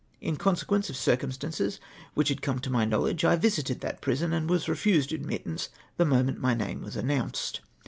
In 0.19 0.35
consequence 0.35 0.89
of 0.89 0.95
circumstances 0.97 1.79
wdiicli 2.17 2.37
]iad 2.37 2.41
come 2.41 2.57
to 2.61 2.71
my 2.71 2.85
knowledge, 2.85 3.23
I 3.23 3.35
visited 3.35 3.81
that 3.81 4.01
prison 4.01 4.33
and 4.33 4.49
was 4.49 4.67
refused 4.67 5.11
cuhnitfance 5.11 5.69
the 5.97 6.05
moment 6.05 6.39
my 6.39 6.55
name 6.55 6.81
was 6.81 6.95
announced. 6.95 7.61